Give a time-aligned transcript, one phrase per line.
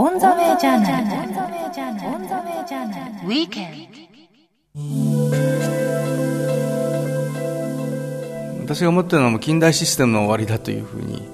[0.00, 1.06] オンザメジャーナル。
[1.06, 2.08] オンザメジャーナル。
[2.10, 3.26] オンザメジャーナル。
[3.26, 3.88] ウィーケン
[8.60, 11.28] 私が思ってるのは近代システムの終わりだというふうに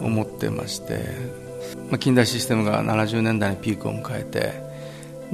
[0.00, 1.04] 思ってまして、
[1.90, 4.54] まあ、近代システムが70年代にピークを迎えて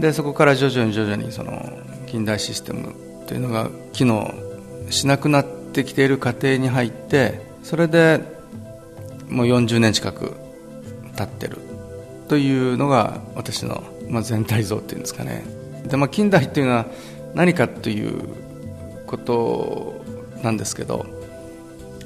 [0.00, 1.62] でそこから徐々に徐々にその
[2.08, 2.92] 近代システム
[3.28, 4.34] というのが機能
[4.90, 8.18] しなくなってきている過程に入ってそれで
[9.28, 10.34] もう40年近く
[11.16, 11.71] 経ってる
[12.32, 15.44] というのが私の、まあ、全体像っていうんですかね。
[15.84, 16.86] で、まあ、近代っていうのは
[17.34, 18.22] 何かという
[19.06, 20.02] こと
[20.42, 21.04] なんですけど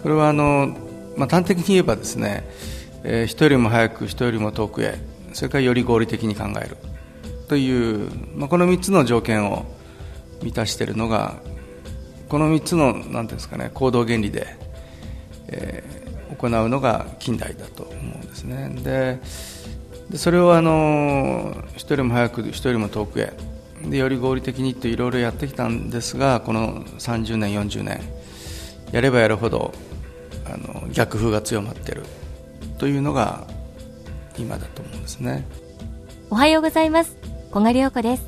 [0.02, 0.76] これはあの、
[1.16, 2.44] まあ、端的に言えばですね、
[3.04, 4.98] えー、人よりも早く人よりも遠くへ
[5.32, 6.76] それからより合理的に考える。
[7.46, 9.64] という、まあ、この3つの条件を
[10.42, 11.36] 満たしているのが
[12.28, 14.56] この3つのなんていうんですかね行動原理で、
[15.46, 18.70] えー、行うのが近代だと思うんですね。
[18.82, 19.20] で
[20.10, 23.32] でそれをあの人よりも早く人よりも遠くへ
[23.84, 28.00] でより合理的にっていろいろやってきたんですがこの30年40年
[28.92, 29.74] やればやるほど
[30.44, 32.04] あの逆風が強まっている
[32.78, 33.46] というのが
[34.38, 35.46] 今だと思うんですね。
[36.30, 37.16] おはようございます。
[37.50, 38.26] 小賀良子です。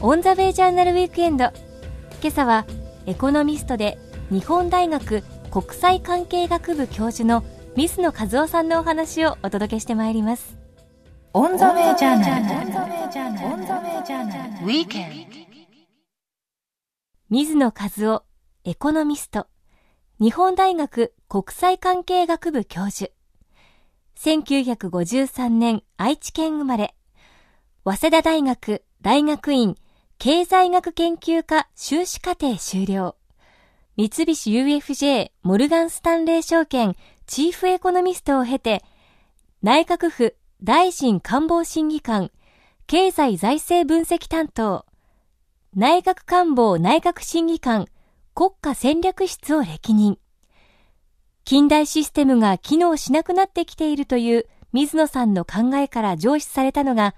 [0.00, 1.44] オンザウェイジャーナルウィークエンド。
[2.22, 2.66] 今朝は
[3.06, 3.98] エコノミストで
[4.30, 7.44] 日本大学国際関係学部教授の
[7.76, 10.59] 水野和夫さんのお話をお届けしてまいります。
[11.32, 12.58] オンザウェイジャーナル。
[12.58, 13.46] オンザウェイジャーナル。
[13.46, 14.66] オンザウェイジャーナル。
[14.66, 15.26] weekend。
[17.28, 18.24] 水野和夫、
[18.64, 19.46] エコノミスト。
[20.18, 23.12] 日本大学国際関係学部教授。
[24.18, 26.96] 1953年愛知県生まれ。
[27.84, 29.76] 早稲田大学大学院
[30.18, 33.14] 経済学研究科修士課程修了。
[33.96, 38.82] 三菱 UFJ モルガンスタンレー証券チーフエコノミストを経て、
[39.62, 42.30] 内閣府大臣官房審議官、
[42.86, 44.84] 経済財政分析担当、
[45.74, 47.86] 内閣官房内閣審議官、
[48.34, 50.18] 国家戦略室を歴任。
[51.46, 57.14] 近代システムが機能しなくなってきているという水野さんの考えから上司されたのが、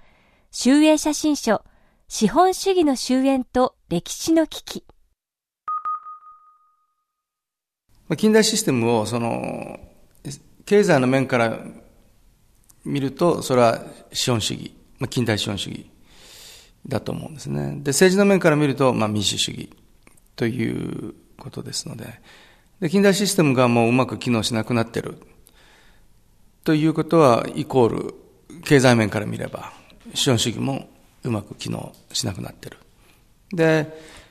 [0.51, 1.65] 集英写真書、
[2.07, 4.85] 資本主義の終焉と歴史の危機。
[8.15, 9.81] 近代システムをその
[10.65, 11.59] 経済の面から
[12.85, 15.89] 見ると、それは資本主義、まあ、近代資本主義
[16.87, 17.79] だと思うんですね。
[17.81, 19.69] で、政治の面から見ると、まあ、民主主義
[20.35, 22.19] ということですので、
[22.79, 25.17] で、近代システムがもううまく機能しなくなってる
[26.63, 28.15] ということは、イコール、
[28.63, 29.71] 経済面から見れば、
[30.13, 30.89] 資本主義も
[31.23, 32.77] うまく機能しなくなってる。
[33.53, 33.87] で、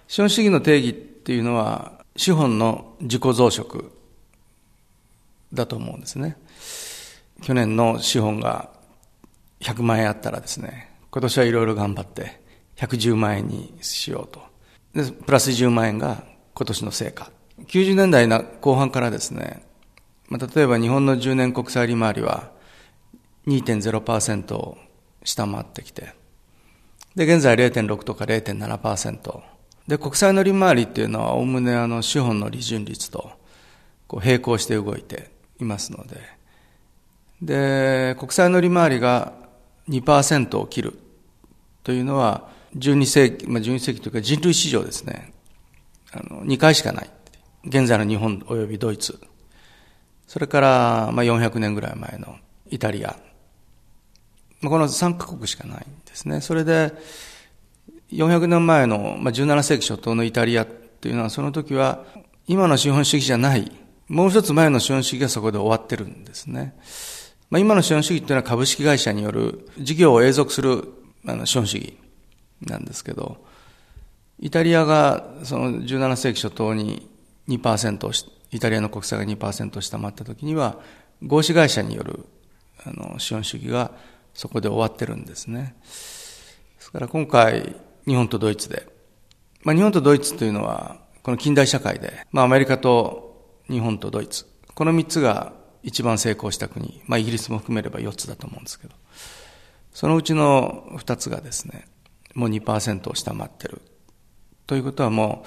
[0.08, 3.90] 資本主義の定義っていうのは、資本の自己増殖
[5.52, 6.36] だと思うんですね。
[7.42, 8.70] 去年の資本が
[9.60, 12.40] 100万円あったらですね、今年はいろいろ頑張って
[12.76, 14.42] 110万円にしようと。
[14.94, 17.30] で、プラス10万円が今年の成果。
[17.66, 18.28] 90年代
[18.60, 19.62] 後半からですね、
[20.28, 22.50] まあ、例えば日本の10年国債利回りは
[23.46, 24.78] 2.0%を
[25.24, 26.14] 下回ってきて、
[27.16, 29.40] で、現在0.6とか0.7%。
[29.88, 33.32] で、国債の利回りっていうのは、おおむねあの資本の利潤率と
[34.06, 35.30] こう並行して動いて
[35.60, 36.41] いますので、
[37.42, 39.32] で、国債の利回りが
[39.88, 40.98] 2%を切る
[41.82, 45.34] というのは、12世紀、まあ、12世紀というか人類史上ですね、
[46.12, 47.10] あの、2回しかない。
[47.64, 49.20] 現在の日本及びドイツ。
[50.26, 52.36] それから、まあ、400年ぐらい前の
[52.70, 53.16] イタリア。
[54.60, 56.40] まあ、この3カ国しかないんですね。
[56.40, 56.92] それで、
[58.12, 62.04] 400年前の、まあ、17世紀初頭のイタリアっていうのは、その時は、
[62.46, 63.70] 今の資本主義じゃない、
[64.08, 66.74] もう一つ前の資本主義がそこで終わってるんですね。
[67.52, 70.88] まあ、今の資本主義っていうのは株式会社による事業を永続する
[71.26, 71.98] あの資本主義
[72.62, 73.44] なんですけど、
[74.40, 77.10] イタリアがその17世紀初頭に
[77.48, 78.12] 2%を、
[78.52, 80.78] イタリアの国債が2%下回った時には、
[81.22, 82.24] 合資会社による
[82.86, 83.90] あの資本主義が
[84.32, 85.76] そこで終わってるんですね。
[85.82, 85.86] で
[86.80, 87.76] すから今回、
[88.06, 88.86] 日本とドイツで、
[89.62, 98.94] まあ、日本とドイツというのは、この近代社会で、まあ、アメリカと日本とドイツ、この3つが一番成功した国、まあ、イギリスも含めれば4つだと思うんですけど、
[99.92, 101.86] そのうちの2つがですね、
[102.34, 103.82] もう2%を下回ってる。
[104.66, 105.44] ということはも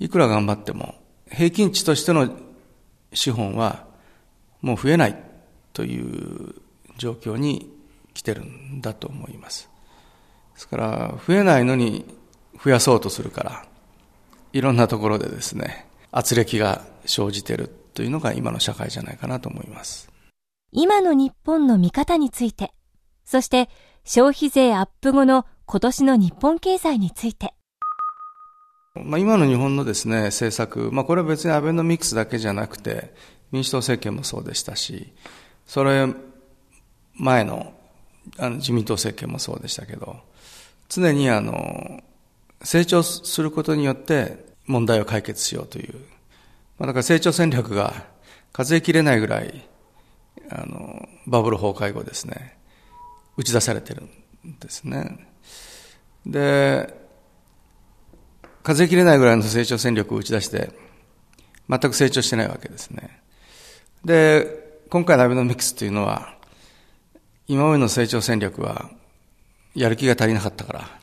[0.00, 0.94] う、いくら頑張っても、
[1.30, 2.30] 平均値としての
[3.12, 3.86] 資本は
[4.60, 5.16] もう増えない
[5.72, 6.54] という
[6.96, 7.72] 状況に
[8.14, 9.68] 来てるんだと思います。
[10.54, 12.04] ですから、増えないのに
[12.62, 13.64] 増やそうとするから、
[14.52, 17.68] いろんなところでですね、圧力が生じてる
[17.98, 20.08] というのが今の社会じゃないかなと思います。
[20.70, 22.72] 今の日本の見方について、
[23.24, 23.68] そして
[24.04, 27.54] 消費税アップ後の今年の日本経済について。
[28.94, 33.12] まあ、今の日本のですね、政策、まあ、これは別にアベノミクスだけじゃなくて、
[33.50, 35.12] 民主党政権もそうでしたし、
[35.66, 36.06] それ
[37.14, 37.74] 前の
[38.38, 40.20] あの自民党政権もそうでしたけど、
[40.88, 42.00] 常にあの、
[42.62, 45.96] 成長することによって問題を解決しようという、
[46.78, 48.06] まあ、だから成長戦略が
[48.52, 49.68] 数えきれないぐらい、
[50.50, 52.58] あの、バブル崩壊後ですね、
[53.36, 55.28] 打ち出されてるんですね。
[56.24, 56.94] で、
[58.62, 60.70] 数えきれないぐらいの成長戦略を打ち出して、
[61.68, 63.22] 全く成長してないわけですね。
[64.04, 66.36] で、今回のアベノミクスというのは、
[67.46, 68.90] 今までの成長戦略は、
[69.74, 71.00] やる気が足りなかったから、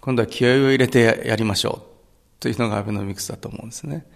[0.00, 1.86] 今度は気合を入れてやりましょ
[2.38, 4.06] うというのがアベノミクスだと思うんですね。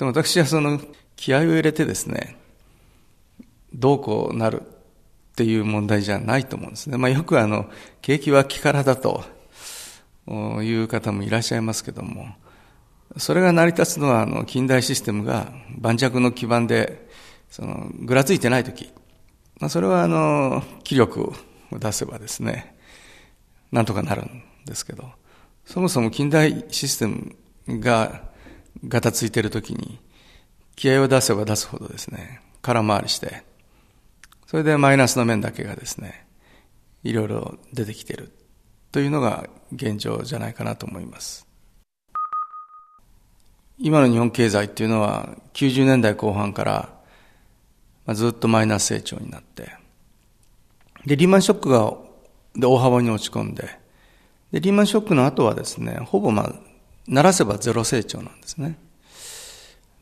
[0.00, 0.80] でも私はその
[1.14, 2.38] 気合を入れてですね、
[3.74, 4.64] どうこうなるっ
[5.36, 6.96] ていう問題じゃないと思うんですね。
[6.96, 7.68] まあよくあの、
[8.00, 9.22] 景気は気からだと
[10.26, 12.28] いう方もいらっしゃいますけども、
[13.18, 17.06] それが成り立つのはあの近代システムが盤石の基盤で
[17.50, 18.90] そのぐらついてないとき、
[19.58, 21.34] まあ、それはあの気力を
[21.78, 22.74] 出せばですね、
[23.70, 25.10] なんとかなるんですけど、
[25.66, 27.36] そもそも近代システム
[27.80, 28.29] が
[28.86, 29.98] ガタついてるときに、
[30.76, 33.42] 気合を出せば出すほどですね、空回りして、
[34.46, 36.26] それでマイナスの面だけがですね、
[37.04, 38.32] いろいろ出てきてる。
[38.92, 41.46] というのが現状じゃないかなと思います。
[43.78, 49.72] 今の日本経済っていうのは90年代後半からずっとマイナス成長になって、
[51.06, 51.94] で、リーマンショックが
[52.54, 53.68] で大幅に落ち込んで、
[54.52, 56.54] で、リーマンショックの後はですね、ほぼまあ、
[57.10, 58.78] ならせばゼロ成長なんですね。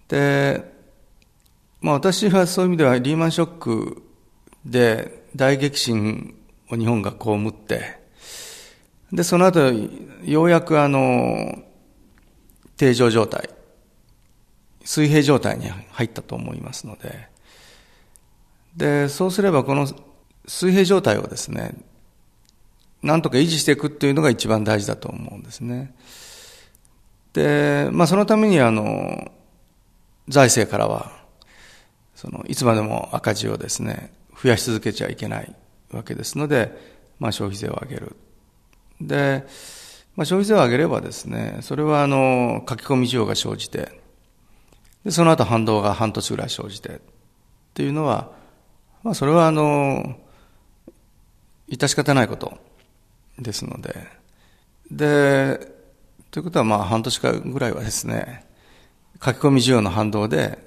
[0.08, 0.62] で、
[1.80, 4.02] まあ私はそういう意味ではリーマンショック
[4.64, 6.34] で大激震
[6.70, 7.98] を日本が被って、
[9.10, 9.72] で、その後、
[10.22, 11.62] ようやくあの、
[12.76, 13.48] 定常状態、
[14.84, 17.28] 水平状態に入ったと思いますので、
[18.76, 19.88] で、そうすればこの
[20.46, 21.74] 水平状態をですね、
[23.02, 25.94] なんとか維持していくっていうのが一番大事だと思うんですね。
[27.38, 29.30] で、まあそのためにあの、
[30.26, 31.12] 財政からは、
[32.16, 34.12] その、いつまでも赤字をですね、
[34.42, 35.54] 増やし続けちゃいけない
[35.92, 36.76] わけですので、
[37.20, 38.16] まあ消費税を上げる。
[39.00, 39.46] で、
[40.16, 44.00] まあ消費税を上げればですね、それはあの、書き込み需要が生じて、
[45.04, 47.00] で、その後反動が半年ぐらい生じて、っ
[47.74, 48.32] ていうのは、
[49.04, 50.16] まあそれはあの、
[51.68, 52.58] 致し方ないこと
[53.38, 54.08] ですので、
[54.90, 55.77] で、
[56.30, 58.44] ということはまあ半年間ぐらいはですね、
[59.24, 60.58] 書き込み需要の反動で、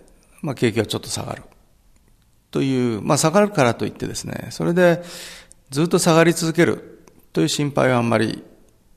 [0.41, 1.43] まあ景気がちょっと下がる。
[2.49, 5.03] という、まあ下がるからといってですね、それで
[5.69, 7.03] ずっと下がり続ける
[7.33, 8.43] という心配はあんまり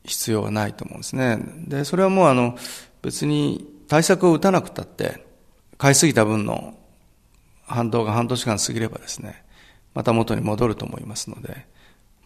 [0.04, 1.38] 必要はないと思うんですね。
[1.66, 2.56] で、それはもうあの、
[3.02, 5.24] 別に対策を打たなくたって、
[5.78, 6.74] 買いすぎた分の
[7.66, 9.44] 反動が半年間過ぎればですね、
[9.94, 11.66] また元に戻ると思いますので、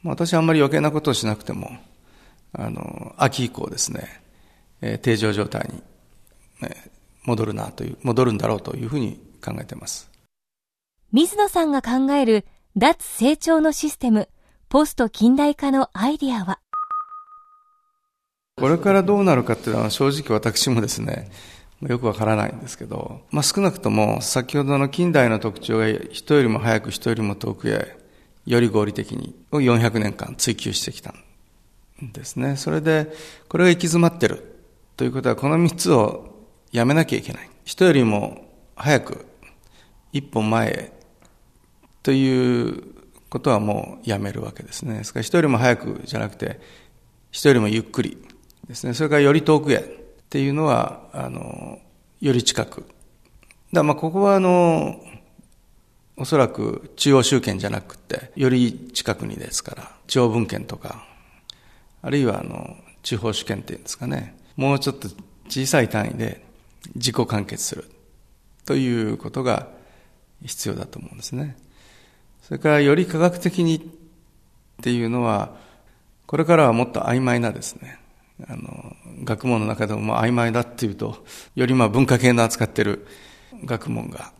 [0.04, 1.76] 私はあんまり余計なことをしなくても、
[2.52, 4.22] あの、秋以降ですね、
[4.80, 5.82] えー、定常状態に、
[6.62, 6.90] え
[7.24, 10.10] 戻るなという、戻るんだろうというふうに考えています。
[11.12, 12.46] 水野さんが考える
[12.76, 14.28] 脱成長のシステム、
[14.68, 16.58] ポスト近代化のアイディアは？
[18.56, 21.30] これからどうなるかっていうのは正直私もですね、
[21.80, 27.96] よくわからないんですけど、まあ、少なくとも先ほどの近代の特徴が人よりも早く人よりも遠くへ
[28.46, 31.14] より合理的にを400年間追求してきた
[32.04, 32.56] んですね。
[32.56, 33.12] それで、
[33.48, 34.47] これが行き詰まってる
[34.98, 37.48] ということは、この3つをやめなきゃいけない。
[37.64, 39.26] 人よりも早く
[40.12, 40.92] 一歩前へ
[42.02, 42.82] という
[43.30, 44.98] ことはもうやめるわけですね。
[44.98, 46.58] ですから人よりも早くじゃなくて、
[47.30, 48.18] 人よりもゆっくり
[48.66, 48.94] ですね。
[48.94, 49.80] それからより遠くへっ
[50.30, 51.78] ていうのは、あの、
[52.20, 52.84] より近く。
[53.72, 55.00] だまあここはあの、
[56.16, 61.06] おそらく中央集権じゃなくて、より近くにですから、地方分権とか、
[62.02, 65.08] あるいはあの、地方主権っていうんですかね、もうちょっと
[65.48, 66.44] 小さい単位で
[66.94, 67.84] 自己完結する
[68.66, 69.68] ということが
[70.44, 71.56] 必要だと思うんですね。
[72.42, 73.80] それからより科学的にっ
[74.82, 75.56] ていうのは、
[76.26, 77.98] これからはもっと曖昧なですね、
[78.46, 81.24] あの、学問の中でも曖昧だっていうと、
[81.54, 83.06] よりまあ文化系の扱ってる
[83.64, 84.32] 学問が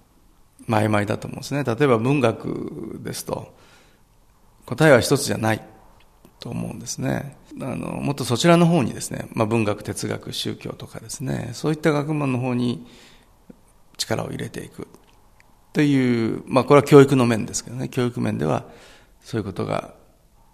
[0.69, 1.65] まあ、曖昧だと思うんですね。
[1.65, 3.55] 例えば文学ですと、
[4.67, 5.63] 答えは一つじゃない
[6.41, 7.37] と思うんですね。
[7.61, 12.87] あの、もっとそちらの方にですね、まあ、文学、哲学、宗教とかですね、そういった学問の方に
[13.97, 14.87] 力を入れていく
[15.73, 18.65] という、まあ、これは教育の面ですけどね、教育面では
[19.21, 19.95] そういうことが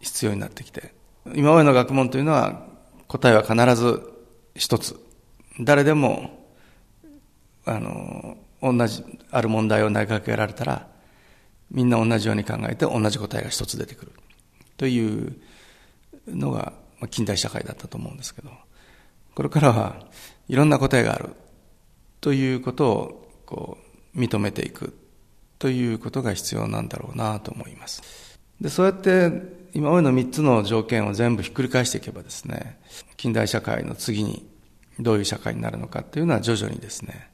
[0.01, 0.95] 必要になってきて、
[1.35, 2.67] 今までの学問というのは
[3.07, 4.03] 答えは必ず
[4.55, 4.99] 一つ。
[5.61, 6.49] 誰でも、
[7.65, 10.89] あの、同じ、ある問題を投げかけられたら、
[11.71, 14.13] みんな同じように考えて同じ答えが一つ出てくる。
[14.77, 15.37] という
[16.27, 16.73] のが
[17.11, 18.51] 近代社会だったと思うんですけど、
[19.35, 20.07] これからは
[20.49, 21.31] いろんな答えがある
[22.21, 23.79] ということをこ
[24.15, 24.97] う認めていく
[25.59, 28.39] ということが必要なんだろうなと思います。
[28.61, 29.31] で、そうやって
[29.75, 32.79] 今までの3つの条件を全部ひっくり返していけばですね、
[33.17, 34.49] 近代社会の次に
[35.01, 37.31] どういう社会になるのかっていうのは徐々にですね、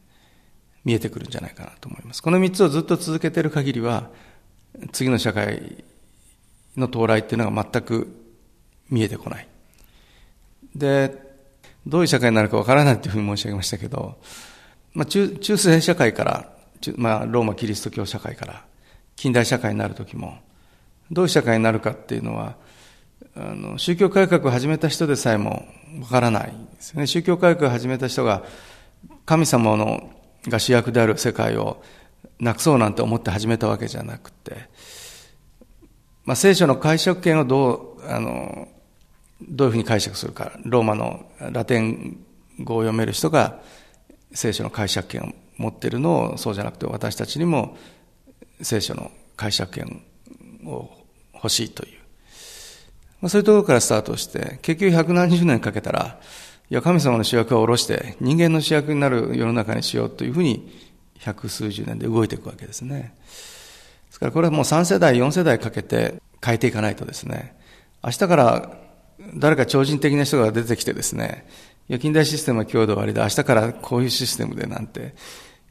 [0.85, 2.23] 見えてくるんじゃないかなと思います。
[2.23, 4.11] この3つをずっと続けている限りは、
[4.93, 5.85] 次の社会
[6.77, 8.20] の到来っていうのが全く
[8.91, 9.49] 見えてこない。
[10.75, 11.31] で、
[11.87, 14.19] どういう社会になるかわからないというふうに申し上げましたけど、
[14.93, 16.53] まあ、中中世社会から、
[16.97, 18.65] まあ、ローマキリスト教社会から
[19.17, 20.39] 近代社会になる時も、
[21.11, 22.57] どういう社会になるかっていうのは、
[23.37, 25.67] あの宗教改革を始めた人でさえも
[26.01, 27.07] わからないですね。
[27.07, 28.45] 宗教改革を始めた人が
[29.25, 30.11] 神様の
[30.49, 31.83] が主役である世界を
[32.39, 34.69] なくそうなんて思って始めたわけじゃなくて、
[36.25, 38.69] まあ、聖書の解釈権をどう、あの、
[39.49, 40.53] どういうふうに解釈するか。
[40.65, 42.19] ローマのラテン
[42.59, 43.61] 語を読める人が
[44.33, 47.77] 聖書の解釈権を持っているのをそうじゃなくて私たちにも
[48.63, 50.03] 聖書の解釈権
[50.65, 50.91] を
[51.35, 51.99] 欲しいという。
[53.21, 56.21] まあ、そういうところからスタートして、結局百何十年かけたら、
[56.71, 60.71] いや、神様の主役を下ろして人間の主役になる世の中にしようというふうに
[61.19, 63.15] 百数十年で動いていくわけですね。
[64.07, 67.57] ですからこれはもう3世代、4世代かけて変えていかないとですね、
[68.03, 68.77] 明日から
[69.35, 71.47] 誰か超人的な人が出てきてですね、
[71.89, 75.15] いや、近代システムは強度割りで明日からこういうシステムでなんて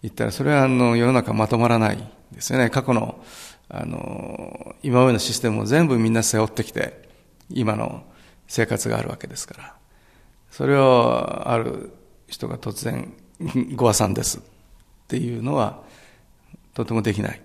[0.01, 1.98] 言ったら、それはあの世の中まとまらない
[2.32, 2.70] ですよね。
[2.70, 3.24] 過去の、
[3.70, 7.10] あの、今までのシステムを全部みんな背負ってきて、
[7.50, 8.03] 今の
[8.48, 9.75] 生活があるわけですから。
[10.51, 11.91] それをある
[12.27, 13.13] 人が突然、
[13.75, 14.41] ご破産ですっ
[15.08, 15.84] ていうのは、
[16.74, 17.41] とてもできない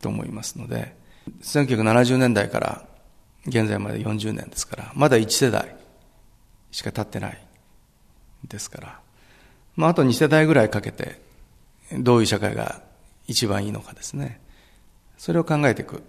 [0.00, 0.96] と思いますので、
[1.42, 2.86] 1970年代から
[3.46, 5.76] 現在まで40年ですから、まだ1世代
[6.70, 7.46] しか経ってない
[8.48, 9.00] ですから、
[9.76, 11.20] まあ、あと2世代ぐらいかけて、
[11.92, 12.82] どういう社会が
[13.26, 14.40] 一番いいのかですね。
[15.18, 16.02] それを考えていく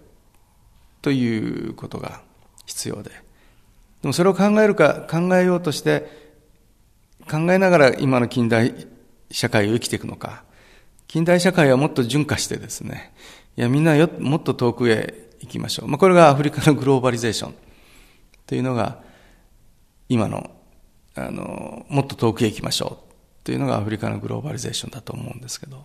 [1.02, 2.22] ということが
[2.66, 3.10] 必要で。
[4.02, 6.28] でもそれを考えるか、考えようとして、
[7.30, 8.86] 考えながら今の近代
[9.30, 10.44] 社会を生きていくのか、
[11.06, 13.12] 近代社会はもっと順化してですね、
[13.56, 15.88] いやみんなよもっと遠くへ行きましょう。
[15.88, 17.54] まあ、これがアフリカの グローバリゼーション
[18.46, 19.02] というのが、
[20.08, 20.50] 今の、
[21.14, 25.84] あの、もっと遠くへ行きましょうというのがアフリカのグローバリゼーションだと思うんですけど、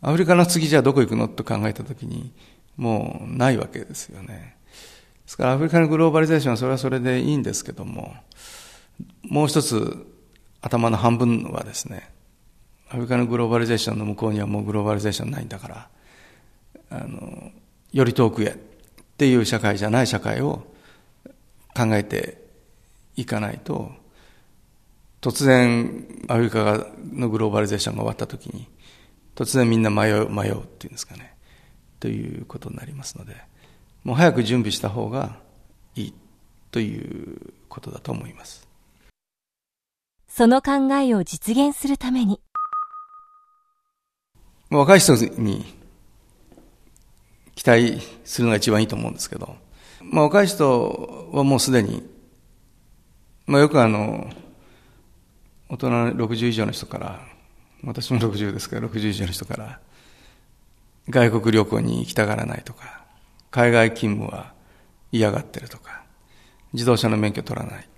[0.00, 2.32] アフリカの次じゃあどこ行くのと考えたときに、
[2.76, 4.56] もうないわけですよね。
[5.24, 8.14] ですからアフリカのグローバリゼーションはそれはそれでいいんですけども、
[9.22, 10.06] もう一つ
[10.60, 12.10] 頭の半分はですね、
[12.88, 15.88] アフリカのグローバリゼーションの向こうにはもうグローバリゼーションないんだから、
[16.90, 17.50] あの、
[17.96, 18.56] より遠くへっ
[19.16, 20.66] ていう社会じゃない社会を
[21.74, 22.44] 考えて
[23.16, 23.90] いかないと、
[25.22, 28.68] 突然アフリカのグローバリゼーションが終わった時に、
[29.34, 31.36] 突然みんな迷う、迷うっていうんですかね、
[31.98, 33.34] ということになりますので、
[34.04, 35.38] もう早く準備した方が
[35.94, 36.14] いい
[36.72, 38.68] ということだと思います。
[40.28, 42.42] その考えを実現するために。
[44.68, 45.64] 若い人に
[47.56, 49.56] 期待するのが一番いいと思うんですけど、
[50.02, 52.08] まあ、若い人はもうすでに、
[53.46, 54.30] まあ、よくあの、
[55.68, 57.20] 大人60以上の人から、
[57.82, 59.80] 私も60ですから、60以上の人から、
[61.08, 63.04] 外国旅行に行きたがらないとか、
[63.50, 64.52] 海外勤務は
[65.10, 66.04] 嫌がってるとか、
[66.72, 67.88] 自動車の免許取らない。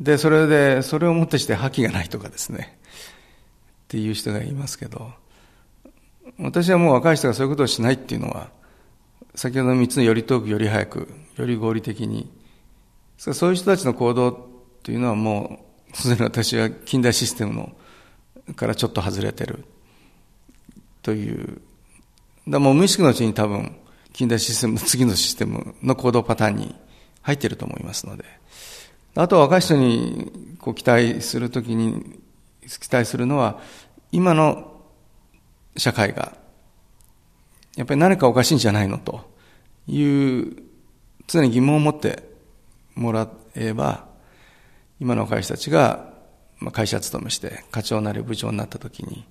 [0.00, 2.78] で、それで、それをもってして覇気がないとかですね、
[3.84, 5.12] っていう人がいますけど、
[6.38, 8.50] 私はもう若い人がそういうことをしないっていうのは、
[9.34, 12.30] 先ほどの3つのより遠く、より早く、より合理的に、
[13.18, 14.36] そういう人たちの行動っ
[14.82, 15.60] ていうのはも
[15.92, 17.72] う、すでに私は近代システムの
[18.54, 19.64] からちょっと外れてる。
[21.02, 21.60] という、
[22.48, 23.76] だもう無意識のうちに多分、
[24.12, 26.74] 近代システム次のシステムの行動パターンに
[27.22, 28.24] 入ってると思いますので、
[29.14, 32.18] あと若い人にこう期待するときに、
[32.62, 33.60] 期待するのは、
[34.12, 34.69] 今の
[35.76, 36.36] 社会が、
[37.76, 39.30] やっぱり何かおかしいんじゃないのと。
[39.86, 40.56] いう
[41.26, 42.22] 常に疑問を持って
[42.94, 44.06] もらえば、
[45.00, 46.12] 今の若い人たちが
[46.72, 49.26] 会社勤めして課長なり部長になった時に、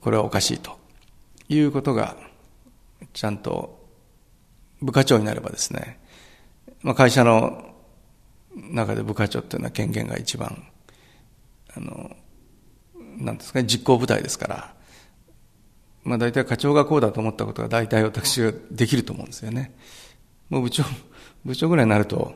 [0.00, 0.78] これはおかしいと。
[1.48, 2.16] いうことが
[3.12, 3.84] ちゃんと
[4.80, 5.98] 部課長になればですね、
[6.82, 7.74] まあ、会社の
[8.54, 10.64] 中で部課長っていうのは権限が一番、
[11.76, 12.16] あの、
[13.18, 14.74] なんですかね、実行部隊ですから、
[16.04, 19.74] まあ大体課長がこうだと思ったことが大体私ができると思うんですよね。
[20.48, 20.84] もう部長、
[21.44, 22.34] 部長ぐらいになると、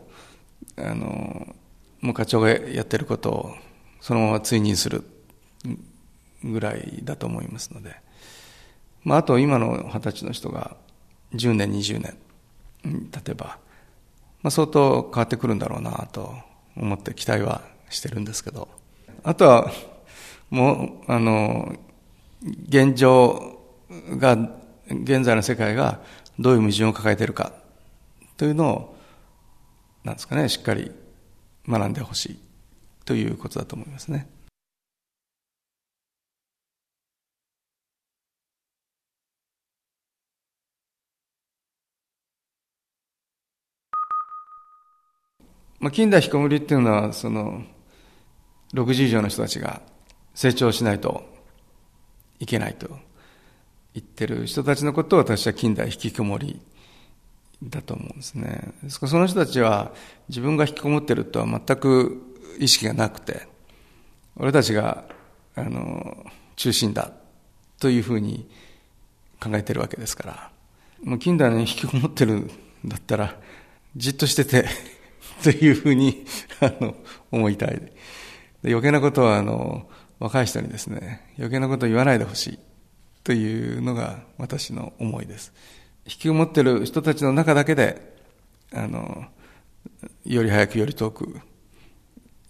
[0.77, 1.55] あの、
[2.01, 3.55] もう課長がやってることを
[4.01, 5.05] そのまま追認する
[6.43, 7.97] ぐらいだと思いますので、
[9.03, 10.77] まああと今の二十歳の人が
[11.35, 12.17] 10年、20年、
[12.85, 13.59] 例えば、
[14.43, 16.35] まあ相当変わってくるんだろうなと
[16.77, 18.69] 思って期待はしてるんですけど、
[19.23, 19.71] あとは、
[20.51, 21.75] もう、あの、
[22.69, 23.54] 現状
[24.19, 24.37] が、
[24.89, 26.01] 現在の世界が
[26.39, 27.53] どういう矛盾を抱えているか。
[28.37, 28.97] というのを、
[30.03, 30.91] なんですかね、しっかり
[31.69, 32.39] 学んでほしい。
[33.05, 34.29] ということだと思いますね。
[45.79, 47.63] まあ、近代引きこもりっていうのは、その、
[48.73, 49.83] 60以上の人たちが
[50.35, 51.23] 成長しないと
[52.39, 52.89] いけないと。
[53.95, 56.61] 言ってる人たちのことを私は近代引きこもり
[57.63, 58.73] だと思うんですね。
[58.83, 59.93] ですからその人たちは
[60.29, 62.21] 自分が引きこもってるとは全く
[62.59, 63.47] 意識がなくて、
[64.37, 65.05] 俺たちが、
[65.55, 67.13] あの、中心だ
[67.79, 68.49] というふうに
[69.41, 70.51] 考えてるわけですから、
[71.05, 72.51] もう近代に引きこもってるん
[72.85, 73.39] だったら、
[73.97, 74.67] じっとしてて
[75.45, 76.27] というふうに、
[76.61, 76.97] あの、
[77.31, 77.81] 思いたい。
[78.65, 82.59] 余計なことは、あの、若い人にですね、余計なことを言わないでほしい
[83.25, 85.53] というのが私の思いです。
[86.07, 88.15] 引きこもってる人たちの中だけで、
[88.73, 89.25] あの、
[90.25, 91.41] より早くより遠く、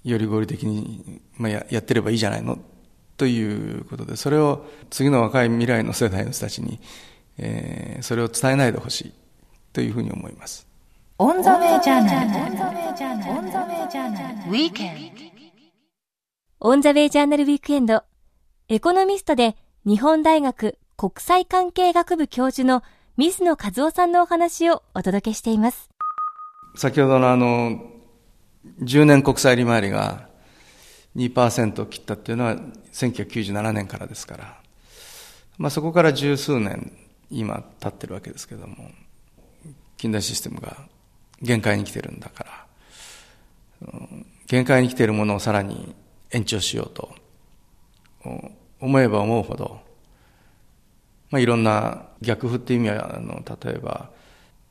[0.03, 2.59] より合理的に、まあ、ややってればいいじゃないの？
[3.17, 6.81] ということで、それを次の若い未来の世代の人たちに、
[7.39, 9.13] えー、それを伝えないでほしい
[9.73, 10.67] というふうに思います。
[11.19, 12.27] オンザウェイジャーナル。
[12.27, 13.33] オンザウェイジャーナル。
[13.33, 14.51] オンザウェイジャーナル。
[14.51, 16.69] ウィークエンド。
[16.69, 18.03] オンザウェイジャーナルウィークエンド。
[18.69, 22.83] エコノミストで日本大学国際関係学部教授の
[23.19, 25.91] 水野和夫さんのお話をお届けしています。
[26.75, 27.83] 先ほどのあの、
[28.81, 30.27] 10年国債利回りが
[31.17, 32.57] 2%切ったっていうのは
[32.95, 34.59] 1997年からですから、
[35.59, 36.97] まあそこから十数年
[37.31, 38.91] 今経ってるわけですけども、
[39.99, 40.79] 近代システムが
[41.43, 42.67] 限界に来てるんだか
[43.83, 43.89] ら、
[44.47, 45.95] 限界に来ているものをさらに
[46.31, 47.15] 延長しようと
[48.81, 49.81] 思えば思うほど、
[51.31, 54.11] まあ、いろんな逆風っていう意味はあの例えば、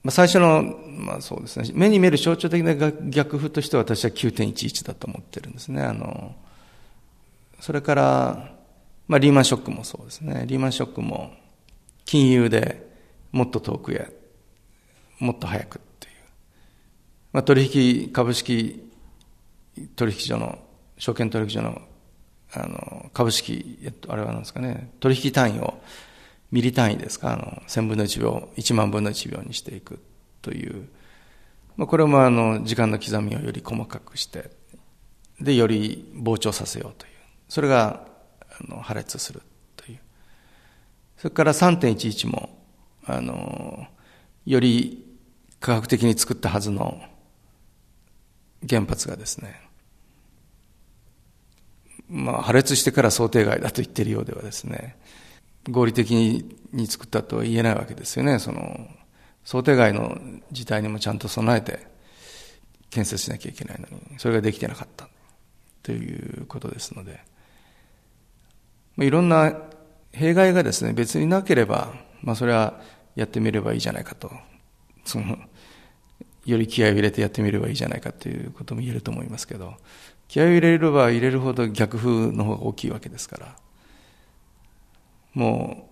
[0.04, 1.70] まあ、最初の、まあ、そうですね。
[1.74, 5.82] 目に見える象徴的な逆風として私は9.11だと思ってるんですね。
[5.82, 6.36] あの
[7.60, 8.56] それから、
[9.08, 10.46] まあ、リーマンショックもそうですね。
[10.48, 11.34] リーマンショックも
[12.06, 12.88] 金融で
[13.32, 14.12] もっと遠くへ
[15.20, 16.14] もっと早くっていう、
[17.32, 18.92] まあ、取引株式
[19.96, 20.60] 取引所の
[20.98, 21.82] 証券取引所の
[22.56, 25.82] あの株式、えっと、あれはなんですかね、取引単位を
[26.52, 30.00] ミリ単位ですか、あの1000分の1秒、1万分の1秒にしていく
[30.42, 30.88] という、
[31.78, 34.52] まあ、これもあの時間の刻みをより細かくして、
[35.42, 37.12] で、より膨張させようという、
[37.50, 38.08] それが
[38.40, 39.42] あの破裂する
[39.76, 40.00] という、
[41.18, 42.62] それから3.11も、
[43.06, 43.88] あの
[44.46, 45.18] より
[45.60, 47.02] 科学的に作ったはずの
[48.70, 49.60] 原発がですね、
[52.14, 54.98] まあ、破裂してから想定外だと言ってるようではですね、
[55.68, 56.12] 合理的
[56.72, 58.38] に作ったとは言えないわけですよね。
[58.38, 58.88] その、
[59.44, 60.16] 想定外の
[60.52, 61.88] 事態にもちゃんと備えて
[62.92, 65.10] 建設しなきゃいけないのに、それができてなかった
[65.82, 67.20] ということですので、
[68.96, 69.52] まあいろんな
[70.12, 72.80] 弊害がですね、別になければ、まあそれは
[73.16, 74.32] やってみればいいじゃないかと、
[75.04, 75.36] その、
[76.46, 79.78] より気合を入れてやってみればいいじゃないかということも言えると思いますけど、
[80.34, 83.56] 気合を入れれば入れるほど逆風の方が大きいわけですから、
[85.36, 85.88] も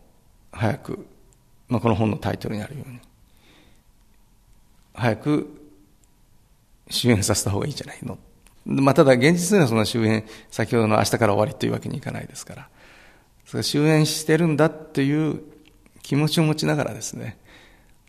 [0.52, 1.06] う早く、
[1.68, 3.00] まあ、この本のタイトルにあるように、
[4.96, 5.62] 早く
[6.90, 8.18] 終焉させた方がいいんじゃないの？
[8.66, 12.70] まあ、ただ現実にはその終焉、先ほどの明日から終わりというわけにいかないですから、
[13.46, 15.44] それ終焉してるんだっていう
[16.02, 17.38] 気持ちを持ちながらですね、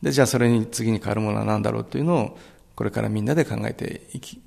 [0.01, 2.39] で、じゃあそれに次に変わるものは何だろうというのを、
[2.75, 4.41] これからみんなで考えていき、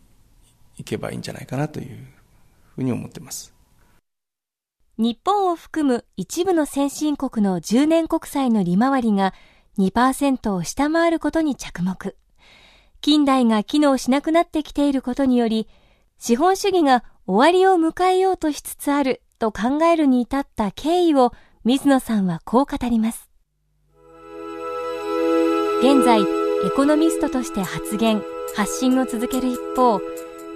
[0.78, 1.98] いけばいいんじゃないかなという
[2.76, 3.54] ふうに思ってます。
[4.98, 9.34] 日本を含む一部の先進国の10年国債の利回りが
[9.78, 12.16] 2%を下回ることに着目。
[13.02, 15.68] 近代が機能しなくなってきていることにより、
[16.18, 21.34] 資本主義が終わりを迎えようとしつつあると考えるに至った経緯を
[21.66, 23.30] 水野さんはこう語ります。
[25.82, 26.26] 現在、エ
[26.76, 28.24] コノミストとして発言、
[28.56, 30.00] 発信を続ける一方、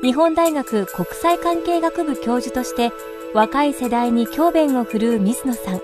[0.01, 2.93] 日本大学国際関係学部教授として
[3.33, 5.81] 若い世代に教鞭を振るう水野さん。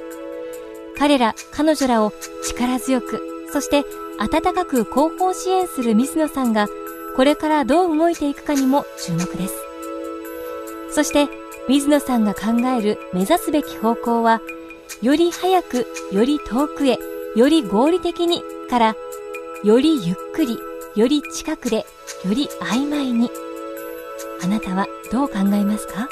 [0.98, 3.84] 彼ら、彼女らを力強く、そして
[4.18, 6.68] 温かく後方支援する水野さんが、
[7.18, 9.56] これからどう動いていくかにも注目です。
[10.92, 11.28] そして、
[11.68, 14.42] 水野さんが考える目指すべき方向は、
[15.02, 16.98] より早く、より遠くへ、
[17.36, 18.96] より合理的に、から、
[19.64, 20.58] よりゆっくり、
[20.96, 23.30] より近くで、より曖昧に。
[24.46, 26.08] あなたはどう考えますか？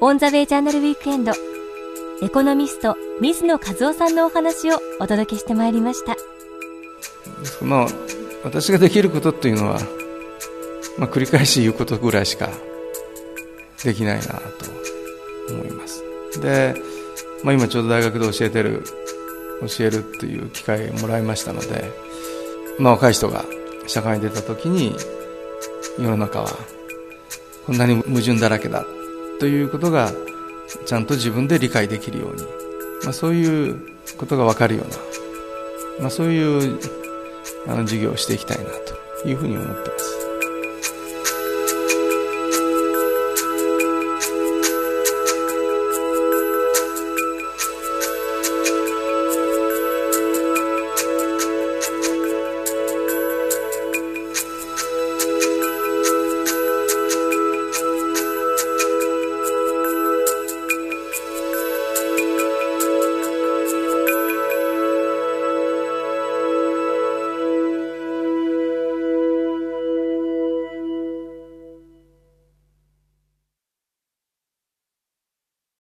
[0.00, 1.32] オンザウェイジャーナルウィークエンド、
[2.22, 6.14] エコノミスト、水野和夫さんのお話をお届けしてまいりました。
[7.64, 7.86] まあ、
[8.44, 9.80] 私ができることっていうのは、
[10.98, 12.48] まあ、繰り返し言うことぐらいしか
[13.82, 16.04] できないなと思います。
[16.40, 16.76] で、
[17.42, 18.84] まあ、今ちょうど大学で教えてる、
[19.76, 21.90] 教えるっていう機会もらいましたので、
[22.78, 23.44] まあ、若い人が
[23.88, 24.94] 社会に出た時に、
[25.98, 26.48] 世の中は
[27.66, 28.84] こんなに矛盾だらけだ
[29.38, 30.12] ということが
[30.86, 32.42] ちゃんと自分で理解できるように、
[33.04, 33.80] まあ、そういう
[34.16, 34.96] ことが分かるような、
[36.00, 36.78] まあ、そういう
[37.66, 38.64] あの授業をしていきたいな
[39.22, 40.19] というふうに思ってます。